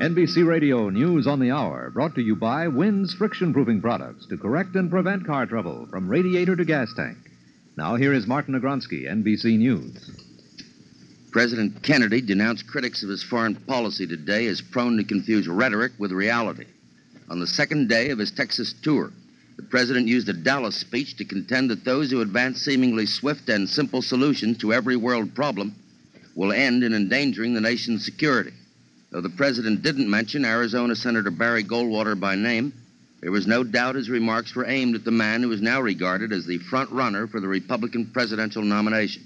[0.00, 4.38] NBC Radio News on the Hour, brought to you by Wynn's friction proofing products to
[4.38, 7.18] correct and prevent car trouble from radiator to gas tank.
[7.76, 10.10] Now, here is Martin Agronsky, NBC News.
[11.30, 16.12] President Kennedy denounced critics of his foreign policy today as prone to confuse rhetoric with
[16.12, 16.64] reality.
[17.28, 19.12] On the second day of his Texas tour,
[19.56, 23.68] the president used a Dallas speech to contend that those who advance seemingly swift and
[23.68, 25.74] simple solutions to every world problem
[26.34, 28.52] will end in endangering the nation's security.
[29.10, 32.72] Though the president didn't mention Arizona Senator Barry Goldwater by name,
[33.20, 36.32] there was no doubt his remarks were aimed at the man who is now regarded
[36.32, 39.24] as the front runner for the Republican presidential nomination.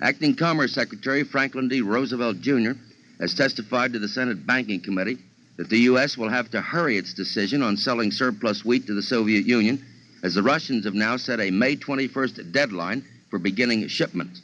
[0.00, 1.80] Acting Commerce Secretary Franklin D.
[1.80, 2.72] Roosevelt Jr.
[3.20, 5.18] has testified to the Senate Banking Committee
[5.56, 6.16] that the U.S.
[6.16, 9.84] will have to hurry its decision on selling surplus wheat to the Soviet Union,
[10.22, 14.40] as the Russians have now set a May 21st deadline for beginning shipments.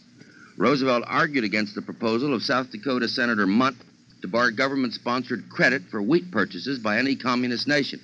[0.57, 3.77] Roosevelt argued against the proposal of South Dakota Senator Mundt
[4.25, 8.01] to bar government sponsored credit for wheat purchases by any communist nation.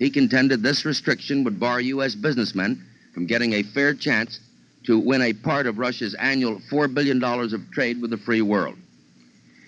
[0.00, 2.16] He contended this restriction would bar U.S.
[2.16, 4.40] businessmen from getting a fair chance
[4.86, 8.78] to win a part of Russia's annual $4 billion of trade with the free world.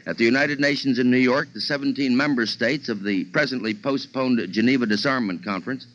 [0.05, 4.45] At the United Nations in New York, the 17 member states of the presently postponed
[4.51, 5.87] Geneva Disarmament Conference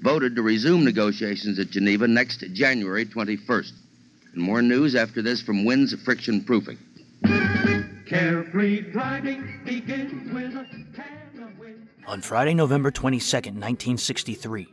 [0.00, 3.70] voted to resume negotiations at Geneva next January 21st.
[4.32, 6.78] And more news after this from Wynn's Friction Proofing.
[8.06, 11.88] Carefree driving begins with a can of Wynn's.
[12.06, 14.66] On Friday, November 22nd, 1963,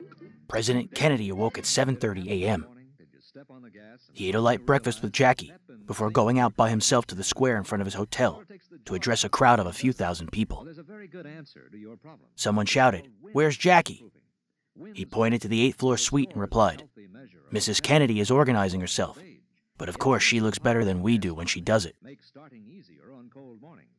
[0.47, 2.67] President Kennedy awoke at 7:30 a.m.
[4.11, 5.53] He ate a light breakfast with Jackie
[5.85, 8.43] before going out by himself to the square in front of his hotel
[8.85, 10.67] to address a crowd of a few thousand people.
[12.35, 14.03] Someone shouted, Where's Jackie?
[14.93, 16.87] He pointed to the eighth floor suite and replied,
[17.51, 17.81] Mrs.
[17.81, 19.17] Kennedy is organizing herself,
[19.77, 21.95] but of course she looks better than we do when she does it.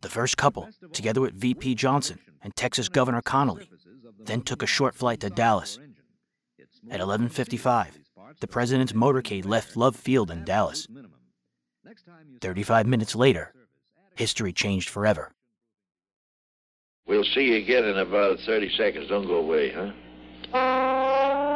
[0.00, 3.68] The first couple, together with VP Johnson and Texas Governor Connally,
[4.18, 5.78] then took a short flight to Dallas.
[6.90, 7.98] At 11:55,
[8.40, 10.86] the president's motorcade left Love Field in Dallas.
[12.40, 13.52] 35 minutes later,
[14.16, 15.32] history changed forever.
[17.06, 19.08] We'll see you again in about 30 seconds.
[19.08, 21.50] Don't go away, huh?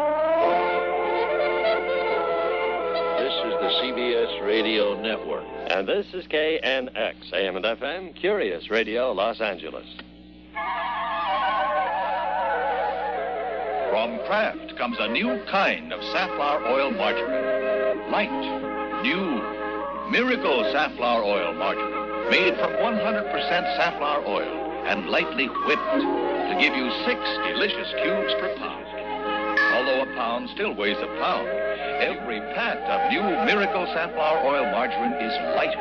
[3.97, 5.47] CBS Radio Network.
[5.69, 9.87] And this is KNX, AM and FM, Curious Radio, Los Angeles.
[13.89, 18.13] From Kraft comes a new kind of safflower oil margarine.
[18.13, 19.41] Light, new,
[20.11, 22.31] miracle safflower oil margarine.
[22.31, 23.33] Made from 100%
[23.79, 27.19] safflower oil and lightly whipped to give you six
[27.49, 28.85] delicious cubes per pound.
[29.75, 31.66] Although a pound still weighs a pound,
[32.01, 35.81] every pat of new miracle safflower oil margarine is lighter.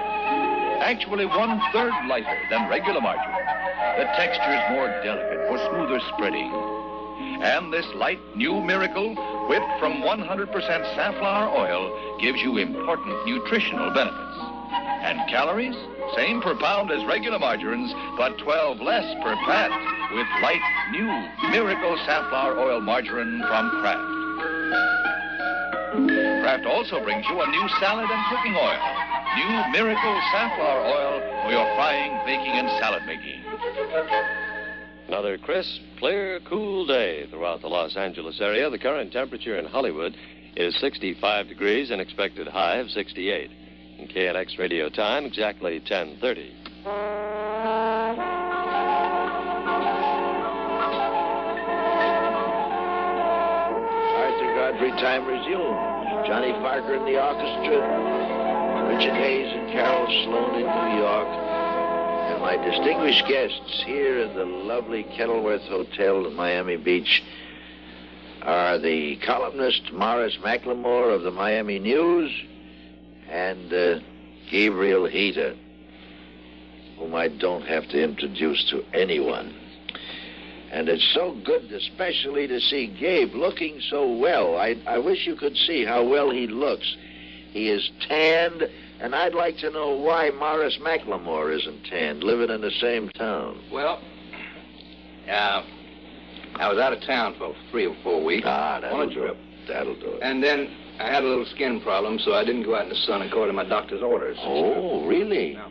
[0.81, 3.45] Actually, one third lighter than regular margarine.
[3.97, 6.51] The texture is more delicate for smoother spreading.
[7.41, 9.15] And this light new miracle,
[9.47, 10.51] whipped from 100%
[10.95, 14.37] safflower oil, gives you important nutritional benefits.
[15.03, 15.75] And calories?
[16.15, 19.71] Same per pound as regular margarines, but 12 less per pat
[20.13, 20.61] with light
[20.91, 25.14] new miracle safflower oil margarine from Kraft.
[25.95, 28.83] Kraft also brings you a new salad and cooking oil.
[29.37, 33.41] New miracle safflower oil for your frying, baking, and salad making.
[35.07, 38.69] Another crisp, clear, cool day throughout the Los Angeles area.
[38.69, 40.15] The current temperature in Hollywood
[40.55, 43.51] is 65 degrees and expected high of 68.
[43.99, 46.74] In KNX radio time, exactly 1030.
[54.75, 56.27] Godfrey time resumes.
[56.27, 62.57] Johnny Parker in the orchestra, Richard Hayes and Carol Sloane in New York, and my
[62.57, 67.23] distinguished guests here in the lovely Kenilworth Hotel in Miami Beach
[68.41, 72.29] are the columnist Morris McLemore of the Miami News
[73.29, 73.99] and uh,
[74.51, 75.55] Gabriel Heater,
[76.99, 79.55] whom I don't have to introduce to anyone.
[80.71, 84.57] And it's so good, especially to see Gabe looking so well.
[84.57, 86.95] I, I wish you could see how well he looks.
[87.51, 88.63] He is tanned,
[88.99, 93.61] and I'd like to know why Morris McLemore isn't tanned, living in the same town.
[93.71, 94.01] Well,
[95.29, 95.63] uh,
[96.55, 98.45] I was out of town for three or four weeks.
[98.45, 99.37] Ah, that'll on a trip.
[99.37, 99.67] it.
[99.67, 100.19] That'll do it.
[100.21, 100.69] And then
[100.99, 103.55] I had a little skin problem, so I didn't go out in the sun according
[103.55, 104.37] to my doctor's orders.
[104.41, 105.53] oh, really?
[105.53, 105.67] No.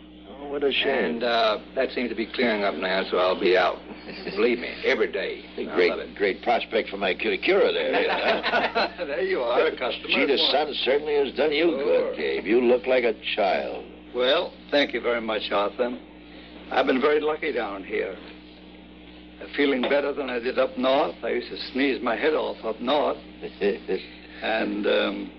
[0.54, 1.16] What a shame.
[1.16, 3.74] And uh, that seems to be clearing up now, so I'll be out.
[4.36, 5.42] Believe me, every day.
[5.74, 7.90] Great, great prospect for my cura there.
[7.90, 8.94] yeah.
[9.04, 10.06] there you are, a customer.
[10.06, 12.10] Gee, the sun certainly has done you Sure.
[12.12, 12.44] good, Gabe.
[12.44, 13.84] You look like a child.
[14.14, 15.98] Well, thank you very much, Arthur.
[16.70, 18.14] I've been very lucky down here.
[19.56, 21.16] feeling better than I did up north.
[21.24, 23.18] I used to sneeze my head off up north.
[24.42, 25.32] and um,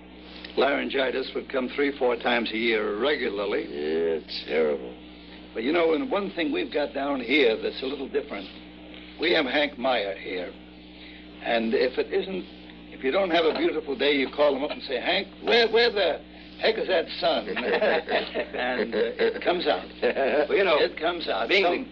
[0.58, 3.62] laryngitis would come three, four times a year regularly.
[3.62, 4.94] Yeah, it's terrible.
[5.56, 8.46] But you know, and one thing we've got down here that's a little different.
[9.18, 10.52] We have Hank Meyer here.
[11.42, 12.44] And if it isn't,
[12.92, 15.66] if you don't have a beautiful day, you call him up and say, Hank, where,
[15.72, 16.20] where the
[16.60, 17.48] heck is that sun?
[17.56, 19.86] and uh, it comes out.
[20.46, 21.48] Well, you know, It comes out.
[21.48, 21.88] being Some-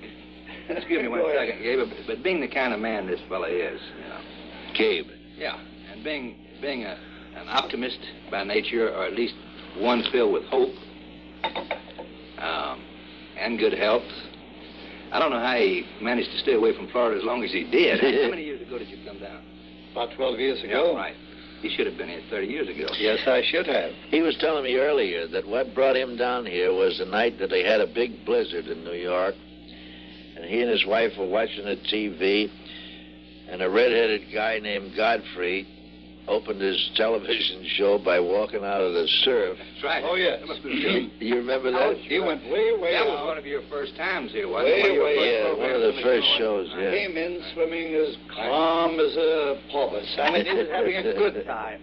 [0.68, 3.48] the, excuse me one second, Gabe, but, but being the kind of man this fella
[3.48, 4.20] is, you know,
[4.76, 5.06] Gabe.
[5.38, 5.58] yeah,
[5.90, 6.98] and being being a,
[7.36, 7.98] an optimist
[8.30, 9.34] by nature, or at least
[9.78, 10.74] one filled with hope
[12.38, 12.82] um,
[13.38, 14.02] and good health.
[15.12, 17.64] I don't know how he managed to stay away from Florida as long as he
[17.64, 18.00] did.
[18.00, 19.42] how many years ago did you come down?
[19.92, 20.92] About 12 years ago.
[20.92, 21.14] Yeah, right.
[21.62, 22.88] He should have been here 30 years ago.
[22.98, 23.92] Yes, I should have.
[24.08, 27.48] He was telling me earlier that what brought him down here was the night that
[27.48, 29.34] they had a big blizzard in New York.
[30.36, 32.50] And he and his wife were watching the TV,
[33.48, 35.66] and a red-headed guy named Godfrey
[36.26, 39.58] opened his television show by walking out of the surf.
[39.58, 40.04] That's right.
[40.06, 40.40] Oh, yes.
[40.40, 41.80] That must have been- You remember that?
[41.80, 43.26] Oh, he went way, way that was out.
[43.26, 44.72] one of your first times here, wasn't it?
[44.72, 46.90] Way, One of your way, first Yeah, one of the first shows, yeah.
[46.90, 50.16] Came in swimming as calm as a porpoise.
[50.18, 51.80] I mean, he was having a good time.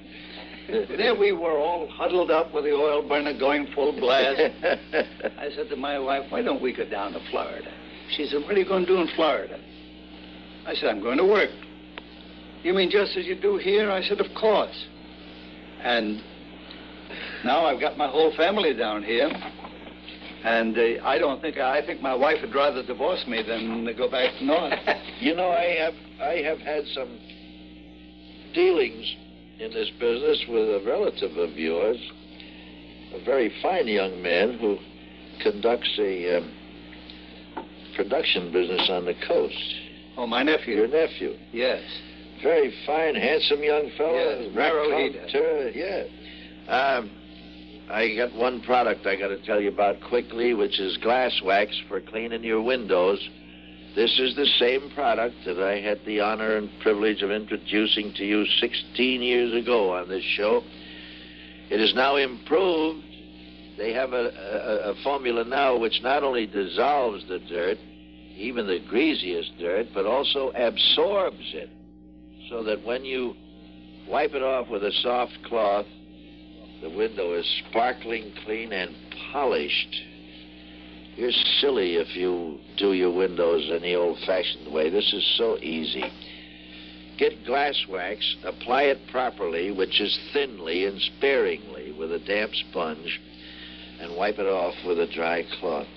[0.97, 4.39] there we were all huddled up with the oil burner going full blast.
[5.37, 7.69] I said to my wife, why don't we go down to Florida?
[8.15, 9.59] She said, what are you going to do in Florida?
[10.65, 11.49] I said, I'm going to work.
[12.63, 13.89] You mean just as you do here?
[13.91, 14.85] I said, of course.
[15.81, 16.21] And
[17.43, 19.29] now I've got my whole family down here.
[20.43, 24.09] And uh, I don't think, I think my wife would rather divorce me than go
[24.09, 24.73] back north.
[25.21, 27.19] You know, I have I have had some
[28.55, 29.15] dealings
[29.59, 31.97] in this business with a relative of yours,
[33.13, 34.77] a very fine young man who
[35.43, 36.51] conducts a um,
[37.95, 39.75] production business on the coast.
[40.17, 40.75] oh, my nephew.
[40.75, 41.83] Your nephew, Yes.
[42.43, 44.13] Very fine, handsome young fellow.
[44.13, 45.75] Yes, Marohita.
[45.75, 46.03] Yeah.
[46.71, 47.11] Um,
[47.89, 51.77] I got one product I got to tell you about quickly, which is glass wax
[51.87, 53.19] for cleaning your windows.
[53.95, 58.23] This is the same product that I had the honor and privilege of introducing to
[58.23, 60.63] you 16 years ago on this show.
[61.69, 63.03] It is now improved.
[63.77, 67.77] They have a, a, a formula now which not only dissolves the dirt,
[68.37, 71.69] even the greasiest dirt, but also absorbs it.
[72.51, 73.33] So that when you
[74.09, 75.85] wipe it off with a soft cloth,
[76.81, 78.93] the window is sparkling clean and
[79.31, 79.95] polished.
[81.15, 81.31] You're
[81.61, 84.89] silly if you do your windows in the old fashioned way.
[84.89, 86.03] This is so easy.
[87.17, 93.21] Get glass wax, apply it properly, which is thinly and sparingly, with a damp sponge,
[94.01, 95.87] and wipe it off with a dry cloth.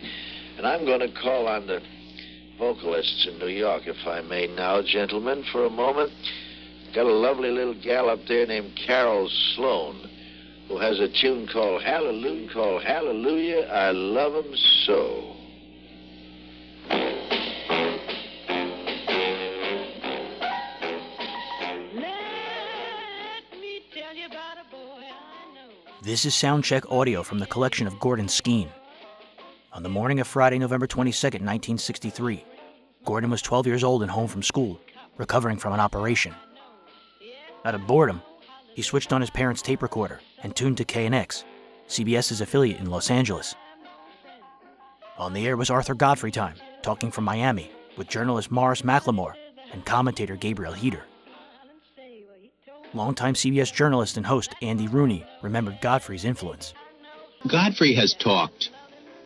[0.56, 1.80] And I'm going to call on the
[2.60, 6.12] vocalists in New York, if I may now, gentlemen, for a moment.
[6.94, 10.08] Got a lovely little gal up there named Carol Sloane
[10.68, 14.56] who has a tune called Hallelujah, called Hallelujah, I Love 'Em
[14.86, 15.36] So.
[26.02, 28.68] This is Soundcheck audio from the collection of Gordon Skene.
[29.72, 32.44] On the morning of Friday, November 22, 1963,
[33.04, 34.80] Gordon was 12 years old and home from school,
[35.16, 36.34] recovering from an operation.
[37.64, 38.20] Out of boredom,
[38.74, 41.44] he switched on his parents' tape recorder and tuned to KNX,
[41.88, 43.54] CBS's affiliate in Los Angeles.
[45.16, 49.32] On the air was Arthur Godfrey Time, talking from Miami with journalist Morris McLemore
[49.72, 51.04] and commentator Gabriel Heater.
[52.92, 56.74] Longtime CBS journalist and host Andy Rooney remembered Godfrey's influence.
[57.48, 58.70] Godfrey has talked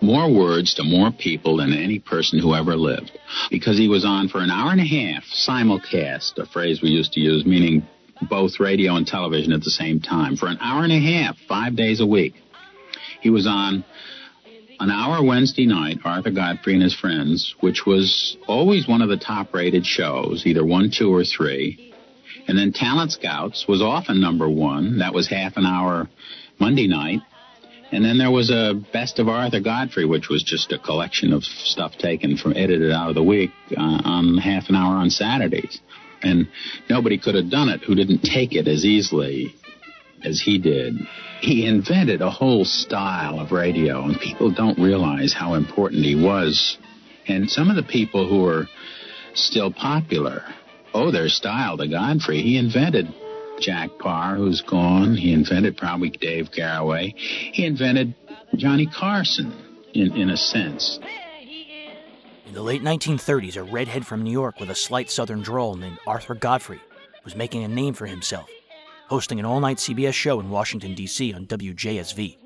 [0.01, 3.19] more words to more people than any person who ever lived
[3.51, 7.13] because he was on for an hour and a half simulcast, a phrase we used
[7.15, 7.87] to use, meaning
[8.23, 11.77] both radio and television at the same time, for an hour and a half, five
[11.77, 12.35] days a week.
[13.21, 13.85] He was on
[14.81, 19.17] an hour Wednesday night, Arthur Godfrey and his friends, which was always one of the
[19.17, 21.95] top rated shows, either one, two, or three.
[22.47, 24.99] And then Talent Scouts was often number one.
[24.99, 26.09] That was half an hour
[26.59, 27.21] Monday night.
[27.91, 31.43] And then there was a Best of Arthur Godfrey, which was just a collection of
[31.43, 35.81] stuff taken from edited out of the week uh, on half an hour on Saturdays.
[36.23, 36.49] And
[36.89, 39.55] nobody could have done it who didn't take it as easily
[40.25, 40.97] as he did.
[41.41, 46.79] He invented a whole style of radio, and people don't realize how important he was.
[47.27, 48.67] And some of the people who are
[49.35, 50.43] still popular
[50.95, 52.43] owe their style to Godfrey.
[52.43, 53.07] He invented
[53.61, 55.17] Jack Paar, who's gone.
[55.17, 57.15] He invented probably Dave Garroway.
[57.17, 58.15] He invented
[58.57, 59.53] Johnny Carson,
[59.95, 60.99] in, in a sense.
[62.49, 65.99] In the late 1930s, a redhead from New York with a slight southern drawl named
[66.07, 66.81] Arthur Godfrey
[67.23, 68.49] was making a name for himself,
[69.09, 71.35] hosting an all night CBS show in Washington, D.C.
[71.35, 72.39] on WJSV.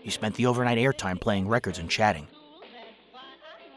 [0.00, 2.26] He spent the overnight airtime playing records and chatting.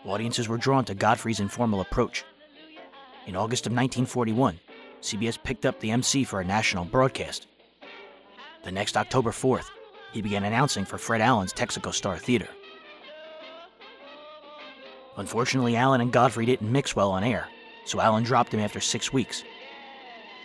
[0.06, 2.26] Audiences were drawn to Godfrey's informal approach.
[3.28, 4.60] In August of 1941,
[5.04, 7.46] CBS picked up the MC for a national broadcast.
[8.64, 9.70] The next October 4th,
[10.14, 12.48] he began announcing for Fred Allen's Texaco Star Theater.
[15.18, 17.48] Unfortunately, Allen and Godfrey didn't mix well on air,
[17.86, 19.44] so Allen dropped him after six weeks.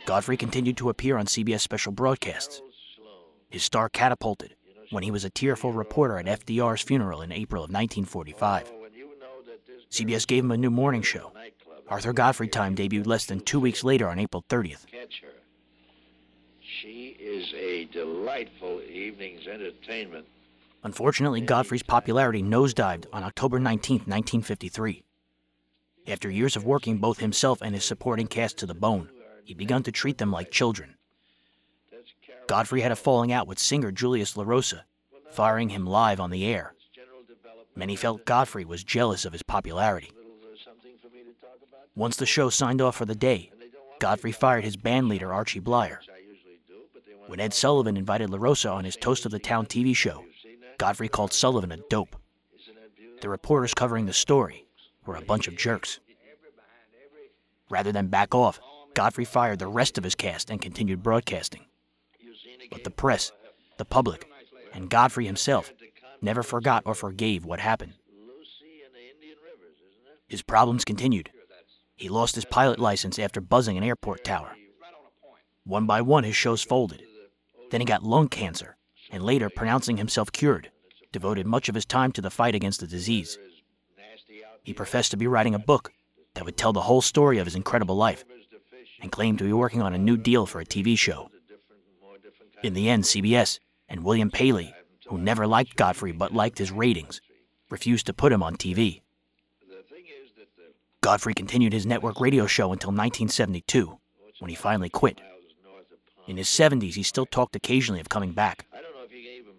[0.07, 2.63] Godfrey continued to appear on CBS special broadcasts.
[3.49, 4.55] His star catapulted
[4.91, 8.73] when he was a tearful reporter at FDR's funeral in April of 1945.
[9.91, 11.33] CBS gave him a new morning show.
[11.89, 14.87] Arthur Godfrey Time debuted less than two weeks later on April 30th.
[16.83, 20.27] She is a delightful evening's entertainment.
[20.87, 25.03] Unfortunately, Godfrey's popularity nosedived on October 19, 1953.
[26.07, 29.11] After years of working both himself and his supporting cast to the bone,
[29.45, 30.95] he began to treat them like children.
[32.47, 34.83] Godfrey had a falling out with singer Julius LaRosa,
[35.33, 36.73] firing him live on the air.
[37.75, 40.13] Many felt Godfrey was jealous of his popularity.
[41.97, 43.51] Once the show signed off for the day,
[43.99, 46.01] Godfrey fired his band leader Archie Bleyer.
[47.27, 50.25] When Ed Sullivan invited LaRosa on his Toast of the Town TV show,
[50.79, 52.17] Godfrey called Sullivan a dope.
[53.21, 54.67] The reporters covering the story
[55.05, 56.01] were a bunch of jerks.
[57.71, 58.61] Rather than back off,
[58.95, 61.67] Godfrey fired the rest of his cast and continued broadcasting.
[62.71, 63.33] But the press,
[63.77, 64.29] the public,
[64.73, 65.73] and Godfrey himself
[66.21, 67.95] never forgot or forgave what happened.
[70.29, 71.31] His problems continued.
[71.95, 74.57] He lost his pilot license after buzzing an airport tower.
[75.65, 77.03] One by one, his shows folded.
[77.71, 78.76] Then he got lung cancer,
[79.11, 80.71] and later, pronouncing himself cured,
[81.13, 83.39] devoted much of his time to the fight against the disease.
[84.63, 85.93] He professed to be writing a book
[86.35, 88.25] that would tell the whole story of his incredible life,
[89.01, 91.31] and claimed to be working on a new deal for a TV show.
[92.63, 94.75] In the end, CBS and William Paley,
[95.07, 97.21] who never liked Godfrey but liked his ratings,
[97.71, 99.03] refused to put him on TV.
[101.01, 103.99] Godfrey continued his network radio show until 1972,
[104.41, 105.21] when he finally quit.
[106.27, 108.67] In his 70s, he still talked occasionally of coming back,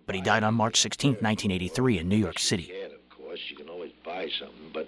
[0.07, 2.71] but he died on March 16, 1983, in New York City.
[2.85, 4.87] Of course, you can always buy something, but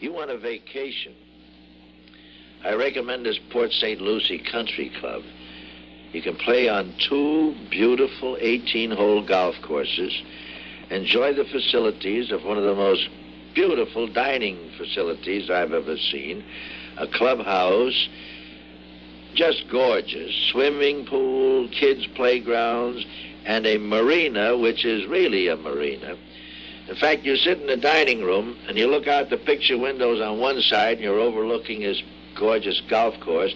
[0.00, 1.14] you want a vacation.
[2.64, 4.00] I recommend this Port St.
[4.00, 5.22] Lucie Country Club.
[6.12, 10.22] You can play on two beautiful 18 hole golf courses,
[10.90, 13.08] enjoy the facilities of one of the most
[13.52, 16.44] beautiful dining facilities I've ever seen,
[16.98, 18.08] a clubhouse,
[19.36, 23.04] just gorgeous, swimming pool, kids' playgrounds,
[23.44, 26.16] and a marina, which is really a marina.
[26.88, 30.20] In fact, you sit in the dining room and you look out the picture windows
[30.20, 32.02] on one side and you're overlooking this
[32.38, 33.54] gorgeous golf course,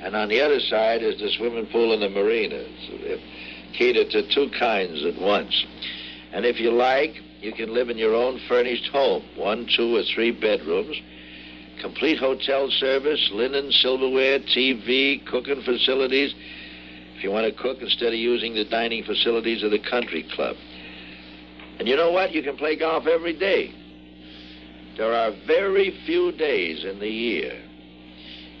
[0.00, 2.64] and on the other side is the swimming pool and the marina.
[2.86, 3.20] So they're uh,
[3.72, 5.64] catered to two kinds at once.
[6.32, 10.02] And if you like, you can live in your own furnished home, one, two, or
[10.14, 10.96] three bedrooms,
[11.80, 16.34] complete hotel service, linen, silverware, TV, cooking facilities.
[17.16, 20.56] If you want to cook instead of using the dining facilities of the country club.
[21.78, 22.32] And you know what?
[22.32, 23.74] You can play golf every day.
[24.96, 27.52] There are very few days in the year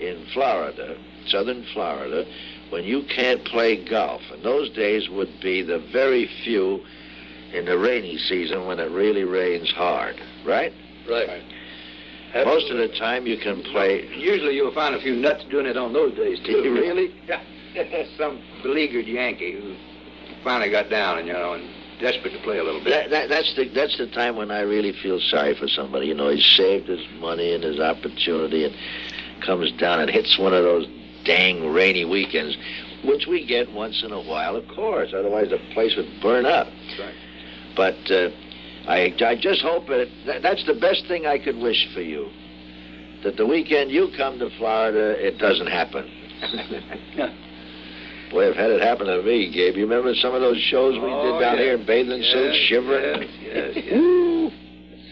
[0.00, 2.26] in Florida, southern Florida,
[2.70, 4.20] when you can't play golf.
[4.30, 6.84] And those days would be the very few
[7.52, 10.72] in the rainy season when it really rains hard, right?
[11.08, 11.42] Right.
[12.44, 14.08] Most of the time you can play.
[14.16, 16.62] Usually you'll find a few nuts doing it on those days, too.
[16.76, 17.14] Really?
[17.26, 17.42] Yeah.
[18.18, 19.76] Some beleaguered Yankee who
[20.42, 21.68] finally got down and, you know, and
[22.00, 22.90] desperate to play a little bit.
[22.90, 26.06] That, that, that's the that's the time when I really feel sorry for somebody.
[26.06, 28.74] You know, he's saved his money and his opportunity, and
[29.44, 30.86] comes down and hits one of those
[31.24, 32.56] dang rainy weekends,
[33.04, 35.12] which we get once in a while, of course.
[35.14, 36.68] Otherwise, the place would burn up.
[36.98, 37.14] Right.
[37.76, 38.30] But uh,
[38.88, 42.28] I I just hope that, that that's the best thing I could wish for you.
[43.24, 46.10] That the weekend you come to Florida, it doesn't happen.
[48.30, 49.76] Boy, I've had it happen to me, Gabe.
[49.76, 51.64] You remember some of those shows we Oh, did down yes.
[51.64, 53.22] here in bathing suits, shivering?
[53.42, 54.52] Yes, yes, yes.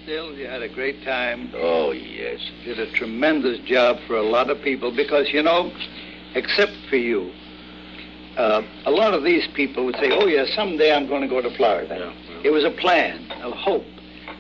[0.03, 1.51] Still, you had a great time.
[1.55, 2.41] Oh, yes.
[2.65, 5.71] Did a tremendous job for a lot of people because, you know,
[6.35, 7.31] except for you,
[8.37, 11.41] uh, a lot of these people would say, oh, yeah, someday I'm going to go
[11.41, 12.13] to Florida.
[12.45, 13.85] It was a plan, a hope.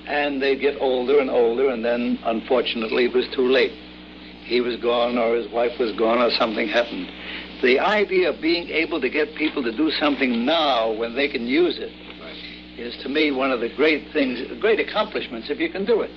[0.07, 3.73] And they'd get older and older, and then, unfortunately, it was too late.
[4.45, 7.09] He was gone, or his wife was gone, or something happened.
[7.63, 11.47] The idea of being able to get people to do something now when they can
[11.47, 11.93] use it
[12.79, 16.11] is, to me, one of the great things, great accomplishments if you can do it.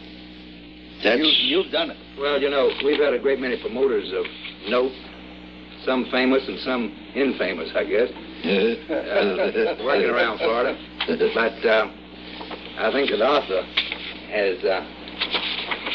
[1.03, 1.19] That's...
[1.19, 1.97] You, you've done it.
[2.19, 4.25] Well, you know, we've had a great many promoters of
[4.67, 4.91] note,
[5.85, 10.75] some famous and some infamous, I guess, uh, working around Florida.
[11.07, 11.89] But uh,
[12.77, 13.63] I think that Arthur
[14.29, 14.63] has.
[14.63, 14.85] Uh,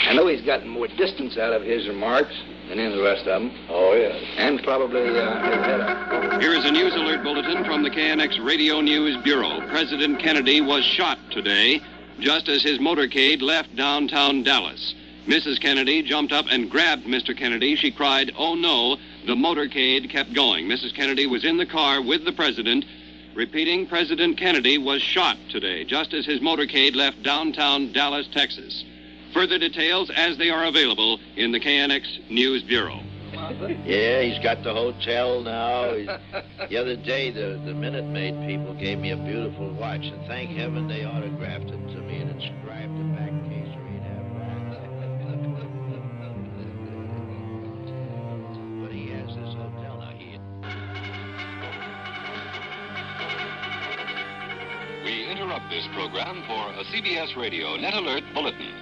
[0.08, 2.34] I know he's gotten more distance out of his remarks
[2.68, 3.52] than any of the rest of them.
[3.68, 4.16] Oh, yes.
[4.36, 6.40] And probably uh, has had a.
[6.40, 9.60] Here is a news alert bulletin from the KNX Radio News Bureau.
[9.68, 11.80] President Kennedy was shot today
[12.18, 14.94] just as his motorcade left downtown Dallas.
[15.26, 15.60] Mrs.
[15.60, 17.36] Kennedy jumped up and grabbed Mr.
[17.36, 17.76] Kennedy.
[17.76, 20.66] She cried, Oh no, the motorcade kept going.
[20.66, 20.94] Mrs.
[20.94, 22.84] Kennedy was in the car with the president.
[23.34, 28.84] Repeating, President Kennedy was shot today, just as his motorcade left downtown Dallas, Texas.
[29.32, 33.00] Further details as they are available in the KNX News Bureau.
[33.86, 35.94] Yeah, he's got the hotel now.
[35.94, 36.06] He's,
[36.68, 40.50] the other day, the, the Minute Maid people gave me a beautiful watch, and thank
[40.50, 43.11] heaven they autographed it to me and inscribed the
[55.04, 58.72] We interrupt this program for a CBS Radio Net Alert Bulletin.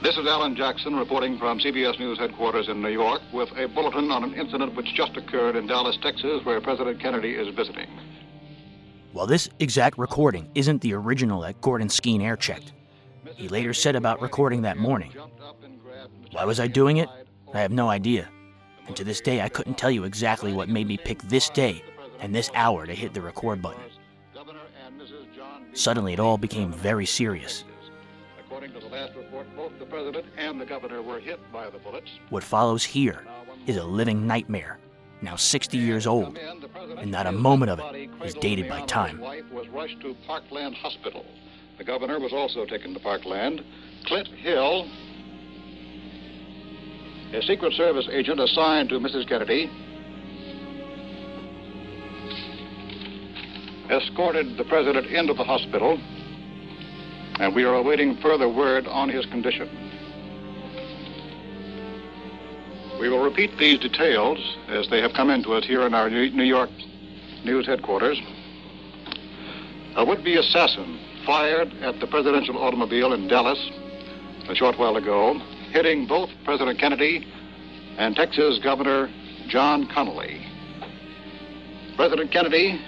[0.00, 4.12] This is Allan Jackson reporting from CBS News headquarters in New York with a bulletin
[4.12, 7.88] on an incident which just occurred in Dallas, Texas, where President Kennedy is visiting.
[9.12, 12.74] While this exact recording isn't the original that Gordon Skene air checked,
[13.34, 15.10] he later said about recording that morning.
[16.30, 17.08] Why was I doing it?
[17.52, 18.28] I have no idea.
[18.86, 21.82] And to this day, I couldn't tell you exactly what made me pick this day
[22.20, 23.82] and this hour to hit the record button.
[25.74, 27.64] Suddenly, it all became very serious.
[28.38, 31.78] According to the last report, both the president and the governor were hit by the
[31.78, 32.10] bullets.
[32.30, 33.24] What follows here
[33.66, 34.78] is a living nightmare,
[35.20, 36.38] now 60 years old,
[36.98, 39.18] and not a moment of it is dated by time.
[39.18, 41.24] Wife was rushed to Parkland Hospital.
[41.78, 43.64] The governor was also taken to Parkland.
[44.06, 44.86] Clint Hill,
[47.32, 49.28] a Secret Service agent assigned to Mrs.
[49.28, 49.68] Kennedy,
[53.90, 55.98] escorted the president into the hospital,
[57.40, 59.68] and we are awaiting further word on his condition.
[62.98, 66.44] We will repeat these details as they have come into us here in our New
[66.44, 66.70] York
[67.44, 68.20] News headquarters.
[69.96, 73.58] A would-be assassin fired at the presidential automobile in Dallas
[74.48, 75.38] a short while ago,
[75.72, 77.26] hitting both President Kennedy
[77.98, 79.10] and Texas Governor
[79.48, 80.44] John Connally.
[81.96, 82.80] President Kennedy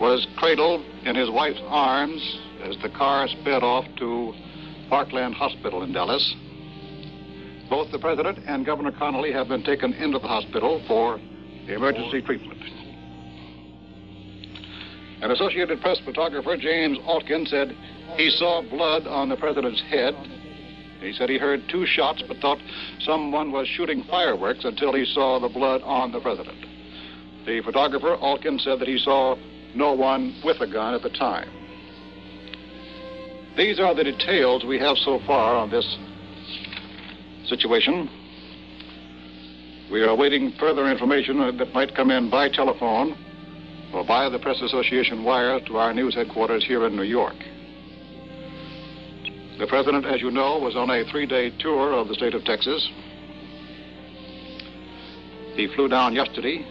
[0.00, 4.32] was cradled in his wife's arms as the car sped off to
[4.88, 6.34] Parkland Hospital in Dallas.
[7.70, 11.18] Both the president and Governor Connally have been taken into the hospital for
[11.68, 12.60] emergency treatment.
[15.22, 17.74] An Associated Press photographer, James Altgens, said
[18.16, 20.14] he saw blood on the president's head.
[21.00, 22.58] He said he heard two shots but thought
[23.00, 26.58] someone was shooting fireworks until he saw the blood on the president.
[27.46, 29.36] The photographer, Altgens, said that he saw
[29.76, 31.48] no one with a gun at the time.
[33.56, 35.96] These are the details we have so far on this
[37.46, 38.08] situation.
[39.90, 43.16] We are awaiting further information that might come in by telephone
[43.94, 47.36] or by the Press Association wire to our news headquarters here in New York.
[49.58, 52.44] The president, as you know, was on a three day tour of the state of
[52.44, 52.86] Texas.
[55.54, 56.66] He flew down yesterday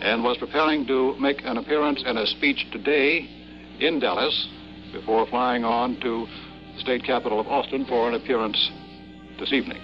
[0.00, 3.28] and was preparing to make an appearance and a speech today
[3.80, 4.48] in Dallas
[4.92, 6.26] before flying on to
[6.74, 8.70] the state capital of Austin for an appearance
[9.38, 9.80] this evening.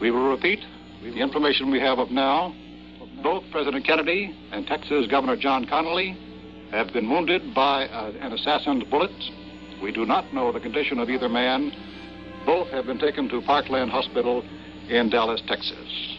[0.00, 0.60] We will repeat
[1.02, 2.54] the information we have of now.
[3.22, 6.16] Both President Kennedy and Texas Governor John Connally
[6.70, 9.12] have been wounded by an assassin's bullet.
[9.82, 11.72] We do not know the condition of either man.
[12.46, 14.42] Both have been taken to Parkland Hospital
[14.88, 16.13] in Dallas, Texas.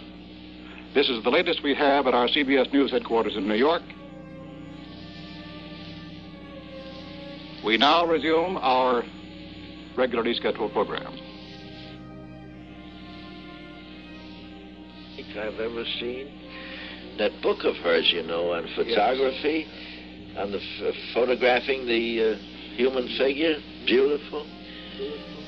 [0.95, 3.81] This is the latest we have at our CBS News headquarters in New York.
[7.65, 9.03] We now resume our
[9.97, 11.11] regularly scheduled program.
[15.17, 16.31] Think I've ever seen.
[17.17, 19.67] That book of hers, you know, on photography,
[20.37, 23.55] on the f- photographing the uh, human figure,
[23.85, 24.47] beautiful.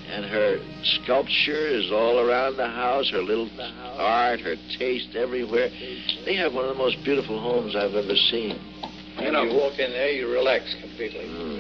[0.10, 3.50] And her sculpture is all around the house, her little
[3.98, 5.70] art, her taste everywhere.
[6.26, 8.60] They have one of the most beautiful homes I've ever seen.
[9.20, 11.26] You know, you walk in there, you relax completely.
[11.28, 11.58] Hmm.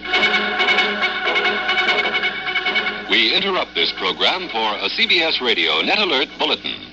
[3.10, 6.88] We interrupt this program for a CBS Radio Net Alert Bulletin.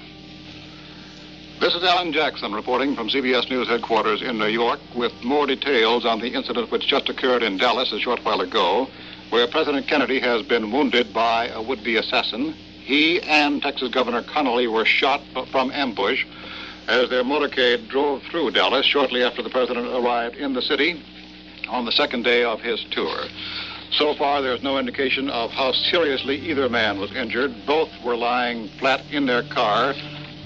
[1.60, 6.04] This is Allan Jackson reporting from CBS News headquarters in New York with more details
[6.04, 8.88] on the incident which just occurred in Dallas a short while ago,
[9.35, 12.53] where President Kennedy has been wounded by a would-be assassin.
[12.53, 16.25] He and Texas Governor Connally were shot from ambush
[16.87, 21.03] as their motorcade drove through Dallas shortly after the president arrived in the city
[21.68, 23.25] on the second day of his tour.
[23.90, 27.66] So far, there's no indication of how seriously either man was injured.
[27.66, 29.94] Both were lying flat in their car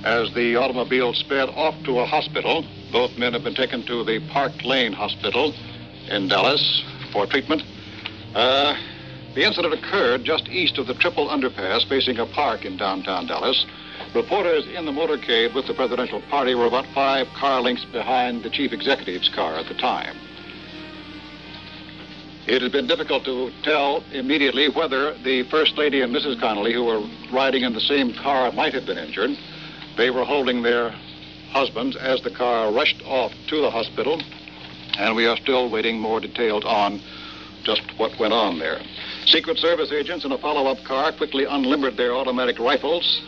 [0.03, 2.65] as the automobile sped off to a hospital.
[2.91, 5.53] Both men have been taken to the Parkland Hospital
[6.09, 7.63] in Dallas for treatment.
[8.35, 8.77] Uh,
[9.35, 13.65] the incident occurred just east of the triple underpass facing a park in downtown Dallas.
[14.15, 18.51] Reporters in the motorcade with the presidential party were about five car lengths behind the
[18.51, 20.17] chief executive's car at the time.
[22.47, 26.41] It has been difficult to tell immediately whether the First Lady and Mrs.
[26.41, 29.37] Connally, who were riding in the same car, might have been injured.
[29.99, 30.95] They were holding their
[31.51, 34.23] husbands as the car rushed off to the hospital,
[34.99, 37.03] and we are still waiting more details on
[37.65, 38.81] just what went on there.
[39.27, 43.23] Secret Service agents in a follow-up car quickly unlimbered their automatic rifles.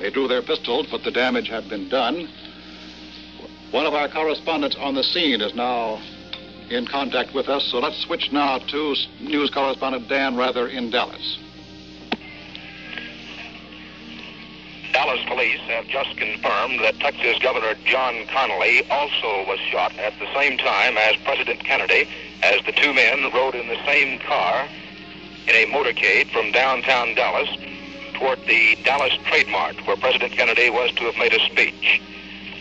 [0.00, 2.28] They drew their pistols, but the damage had been done.
[3.70, 6.00] One of our correspondents on the scene is now
[6.70, 11.38] in contact with us, so let's switch now to news correspondent Dan Rather in Dallas.
[14.96, 20.26] Dallas police have just confirmed that Texas Governor John Connally also was shot at the
[20.32, 22.08] same time as President Kennedy,
[22.42, 24.66] as the two men rode in the same car
[25.48, 27.50] in a motorcade from downtown Dallas
[28.14, 32.00] toward the Dallas Trade Mart, where President Kennedy was to have made a speech.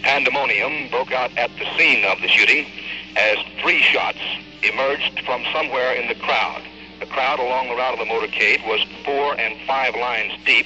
[0.03, 2.67] Pandemonium broke out at the scene of the shooting
[3.15, 4.19] as three shots
[4.61, 6.63] emerged from somewhere in the crowd.
[6.99, 10.65] The crowd along the route of the motorcade was four and five lines deep.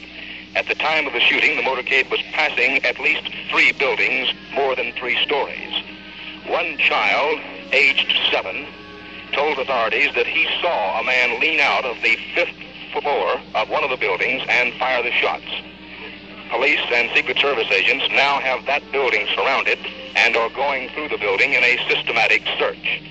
[0.56, 4.76] At the time of the shooting, the motorcade was passing at least three buildings, more
[4.76, 5.84] than three stories.
[6.48, 7.40] One child,
[7.72, 8.66] aged seven,
[9.32, 12.56] told authorities that he saw a man lean out of the fifth
[12.92, 15.46] floor of one of the buildings and fire the shots.
[16.50, 19.78] Police and Secret Service agents now have that building surrounded
[20.16, 23.04] and are going through the building in a systematic search.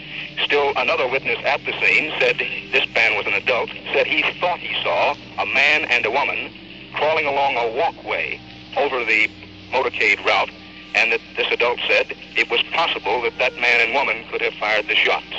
[0.45, 2.39] Still, another witness at the scene said
[2.73, 6.53] this man was an adult, said he thought he saw a man and a woman
[6.95, 8.41] crawling along a walkway
[8.77, 9.31] over the
[9.71, 10.51] motorcade route,
[10.95, 14.55] and that this adult said it was possible that that man and woman could have
[14.55, 15.35] fired the shots.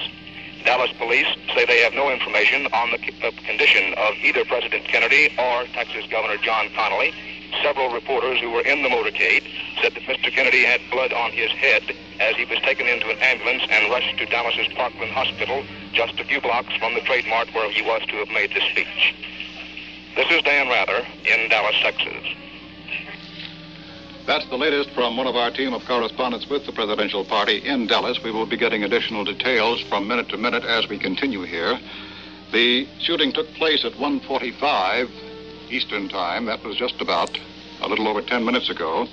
[0.66, 5.34] Dallas police say they have no information on the uh, condition of either President Kennedy
[5.38, 7.14] or Texas Governor John Connally.
[7.64, 9.44] Several reporters who were in the motorcade
[9.82, 10.32] said that Mr.
[10.32, 11.82] Kennedy had blood on his head
[12.20, 16.26] as he was taken into an ambulance and rushed to Dallas's Parkland Hospital, just a
[16.26, 19.16] few blocks from the Trade Mart where he was to have made the speech.
[20.16, 22.36] This is Dan Rather in Dallas, Texas.
[24.26, 27.88] That's the latest from one of our team of correspondents with the presidential party in
[27.88, 28.22] Dallas.
[28.24, 31.80] We will be getting additional details from minute to minute as we continue here.
[32.52, 35.10] The shooting took place at 1:45
[35.70, 36.46] Eastern Time.
[36.46, 37.38] That was just about
[37.82, 39.08] a little over 10 minutes ago.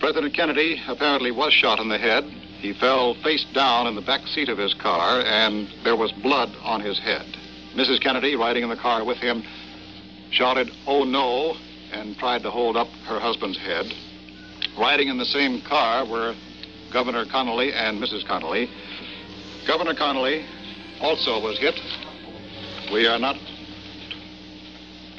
[0.00, 2.24] President Kennedy apparently was shot in the head.
[2.60, 6.50] He fell face down in the back seat of his car, and there was blood
[6.62, 7.26] on his head.
[7.74, 8.00] Mrs.
[8.00, 9.44] Kennedy, riding in the car with him,
[10.30, 11.56] shouted, Oh no,
[11.92, 13.86] and tried to hold up her husband's head.
[14.78, 16.34] Riding in the same car were
[16.92, 18.26] Governor Connally and Mrs.
[18.26, 18.68] Connally.
[19.66, 20.46] Governor Connally
[21.00, 21.74] also was hit.
[22.92, 23.36] We are not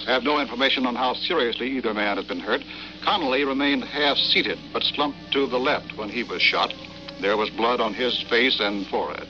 [0.05, 2.63] have no information on how seriously either man has been hurt.
[3.05, 6.73] Connally remained half seated, but slumped to the left when he was shot.
[7.21, 9.27] There was blood on his face and forehead.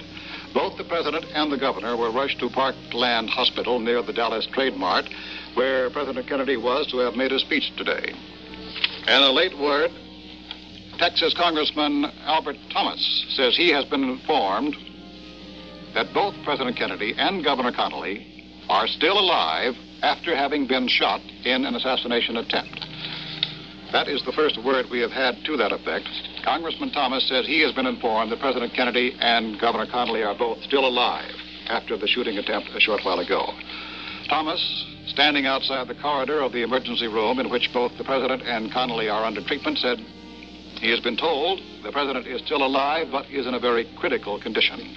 [0.54, 4.76] Both the president and the governor were rushed to Parkland Hospital near the Dallas Trade
[4.76, 5.06] Mart,
[5.54, 8.14] where President Kennedy was to have made a speech today.
[9.08, 9.92] And a late word
[10.98, 14.76] Texas Congressman Albert Thomas says he has been informed
[15.96, 18.24] that both President Kennedy and Governor Connally
[18.70, 22.91] are still alive after having been shot in an assassination attempt.
[23.92, 26.08] That is the first word we have had to that effect.
[26.46, 30.64] Congressman Thomas says he has been informed that President Kennedy and Governor Connally are both
[30.64, 31.36] still alive
[31.68, 33.52] after the shooting attempt a short while ago.
[34.30, 34.64] Thomas,
[35.08, 39.12] standing outside the corridor of the emergency room in which both the President and Connally
[39.12, 40.00] are under treatment, said
[40.80, 44.40] he has been told the President is still alive but is in a very critical
[44.40, 44.96] condition.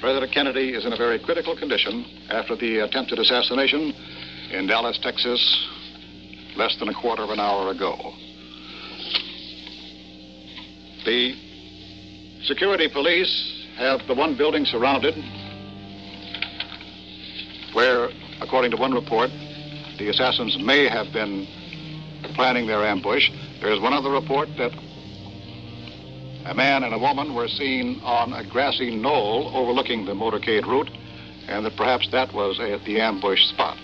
[0.00, 3.94] President Kennedy is in a very critical condition after the attempted assassination
[4.50, 5.38] in Dallas, Texas,
[6.56, 8.14] less than a quarter of an hour ago.
[11.04, 11.34] The
[12.44, 15.14] security police have the one building surrounded
[17.74, 18.10] where,
[18.40, 19.30] according to one report,
[19.98, 21.46] the assassins may have been
[22.34, 23.30] planning their ambush.
[23.60, 24.72] There is one other report that
[26.44, 30.90] a man and a woman were seen on a grassy knoll overlooking the motorcade route
[31.48, 33.76] and that perhaps that was the ambush spot.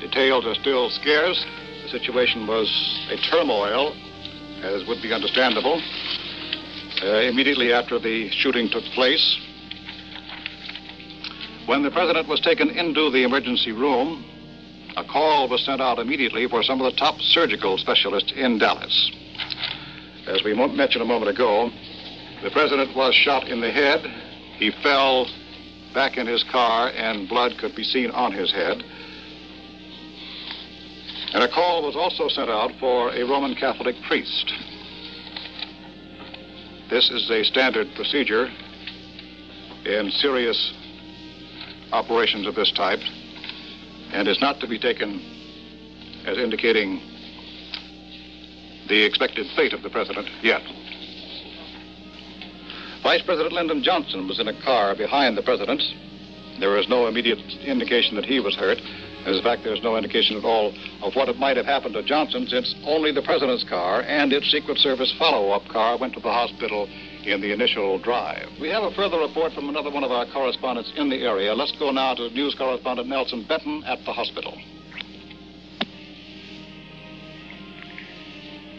[0.00, 1.44] Details are still scarce.
[1.86, 2.68] The situation was
[3.12, 3.94] a turmoil,
[4.60, 5.80] as would be understandable.
[7.00, 9.38] Uh, immediately after the shooting took place,
[11.66, 14.24] when the president was taken into the emergency room,
[14.96, 19.12] a call was sent out immediately for some of the top surgical specialists in Dallas.
[20.26, 21.70] As we mentioned a moment ago,
[22.42, 24.04] the president was shot in the head.
[24.58, 25.28] He fell
[25.94, 28.82] back in his car, and blood could be seen on his head.
[31.36, 34.54] And a call was also sent out for a Roman Catholic priest.
[36.88, 38.48] This is a standard procedure
[39.84, 40.72] in serious
[41.92, 43.00] operations of this type
[44.12, 45.20] and is not to be taken
[46.24, 47.02] as indicating
[48.88, 50.62] the expected fate of the president yet.
[53.02, 55.82] Vice President Lyndon Johnson was in a car behind the president.
[56.60, 58.78] There is no immediate indication that he was hurt.
[59.26, 62.46] As a fact, there's no indication at all of what might have happened to Johnson
[62.46, 66.86] since only the president's car and its Secret Service follow-up car went to the hospital
[67.24, 68.46] in the initial drive.
[68.60, 71.52] We have a further report from another one of our correspondents in the area.
[71.54, 74.56] Let's go now to news correspondent Nelson Benton at the hospital.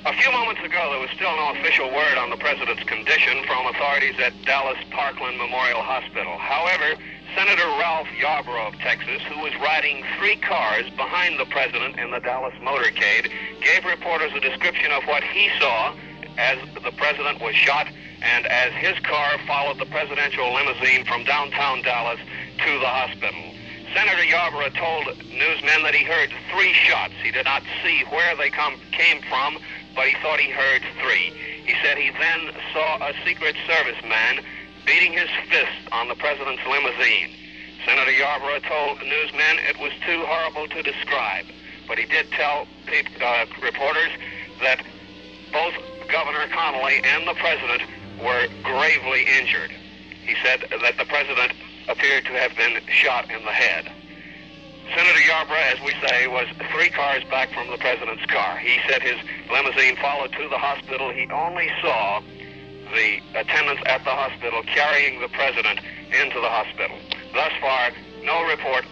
[0.08, 3.68] A few moments ago, there was still no official word on the president's condition from
[3.68, 6.38] authorities at Dallas Parkland Memorial Hospital.
[6.38, 6.96] However,
[7.36, 12.22] Senator Ralph Yarborough of Texas, who was riding three cars behind the president in the
[12.22, 13.28] Dallas motorcade,
[13.60, 15.94] gave reporters a description of what he saw
[16.38, 17.88] as the president was shot
[18.22, 22.20] and as his car followed the presidential limousine from downtown Dallas
[22.64, 23.44] to the hospital.
[23.94, 27.14] Senator Yarborough told newsmen that he heard three shots.
[27.24, 29.58] He did not see where they come, came from,
[29.98, 31.34] but he thought he heard three.
[31.66, 34.46] He said he then saw a Secret Service man
[34.86, 37.34] beating his fist on the president's limousine.
[37.84, 41.46] Senator Yarborough told newsmen it was too horrible to describe,
[41.88, 44.12] but he did tell uh, reporters
[44.62, 44.86] that
[45.52, 45.74] both
[46.10, 47.82] Governor Connally and the president
[48.22, 49.72] were gravely injured.
[50.22, 51.54] He said that the president
[51.90, 53.92] appeared to have been shot in the head.
[54.96, 58.58] Senator Yarborough, as we say, was three cars back from the president's car.
[58.58, 59.18] He said his
[59.52, 61.12] limousine followed to the hospital.
[61.12, 62.22] He only saw
[62.94, 65.80] the attendants at the hospital carrying the president
[66.12, 66.98] into the hospital.
[67.34, 67.92] Thus far,
[68.24, 68.86] no report,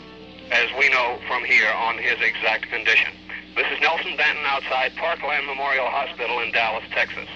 [0.51, 3.13] as we know from here, on his exact condition.
[3.55, 7.29] This is Nelson Benton outside Parkland Memorial Hospital in Dallas, Texas.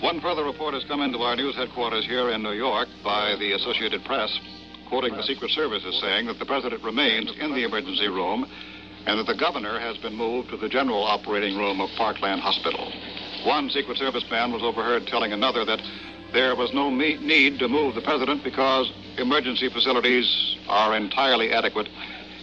[0.00, 3.52] One further report has come into our news headquarters here in New York by the
[3.52, 4.30] Associated Press,
[4.90, 8.44] quoting the Secret Service as saying that the president remains in the emergency room
[9.06, 12.92] and that the governor has been moved to the general operating room of Parkland Hospital.
[13.44, 15.80] One Secret Service man was overheard telling another that
[16.32, 21.88] there was no need to move the president because emergency facilities are entirely adequate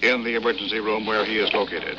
[0.02, 1.98] in the emergency room where he is located.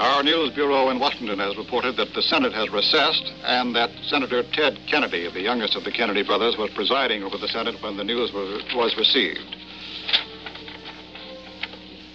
[0.00, 4.42] Our news bureau in Washington has reported that the Senate has recessed and that Senator
[4.50, 8.04] Ted Kennedy, the youngest of the Kennedy brothers, was presiding over the Senate when the
[8.04, 9.44] news was, received.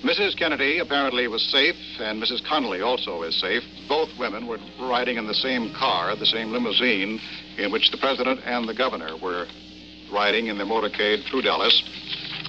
[0.02, 0.36] Mrs.
[0.36, 2.42] Kennedy apparently was safe, and Mrs.
[2.42, 3.62] Connally also is safe.
[3.88, 7.22] Both women were riding in the same car, the same limousine,
[7.60, 9.46] in which the president and the governor were
[10.12, 11.84] riding in their motorcade through Dallas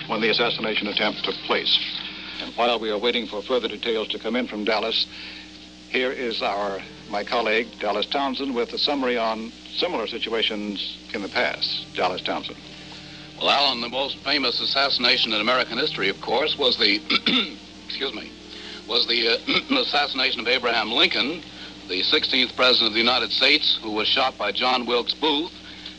[0.06, 2.05] when the assassination attempt took place.
[2.40, 5.06] And while we are waiting for further details to come in from Dallas,
[5.88, 11.28] here is our my colleague Dallas Townsend with a summary on similar situations in the
[11.28, 11.86] past.
[11.94, 12.58] Dallas Townsend.
[13.38, 17.00] Well, Allan, the most famous assassination in American history, of course, was the
[17.86, 18.32] excuse me,
[18.88, 21.42] was the uh, assassination of Abraham Lincoln,
[21.88, 25.52] the 16th president of the United States, who was shot by John Wilkes Booth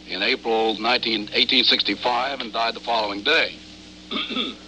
[0.07, 3.55] in April 19, 1865 and died the following day.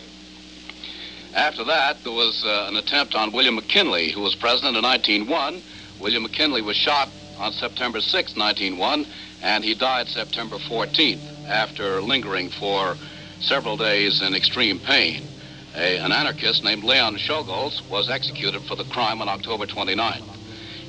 [1.33, 5.61] After that, there was uh, an attempt on William McKinley, who was president in 1901.
[5.99, 9.05] William McKinley was shot on September 6, 1901,
[9.41, 12.97] and he died September 14th after lingering for
[13.41, 15.23] several days in extreme pain.
[15.75, 20.25] A, an anarchist named Leon Czolgosz was executed for the crime on October 29th.